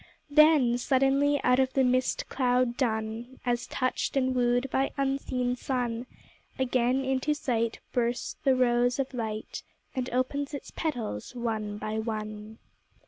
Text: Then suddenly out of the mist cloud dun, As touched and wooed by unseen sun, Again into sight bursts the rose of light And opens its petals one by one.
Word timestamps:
Then 0.31 0.79
suddenly 0.79 1.39
out 1.43 1.59
of 1.59 1.73
the 1.73 1.83
mist 1.83 2.27
cloud 2.27 2.75
dun, 2.75 3.39
As 3.45 3.67
touched 3.67 4.17
and 4.17 4.33
wooed 4.33 4.67
by 4.71 4.89
unseen 4.97 5.55
sun, 5.55 6.07
Again 6.57 7.05
into 7.05 7.35
sight 7.35 7.77
bursts 7.93 8.35
the 8.43 8.55
rose 8.55 8.97
of 8.97 9.13
light 9.13 9.61
And 9.93 10.09
opens 10.09 10.55
its 10.55 10.71
petals 10.71 11.35
one 11.35 11.77
by 11.77 11.99
one. 11.99 12.57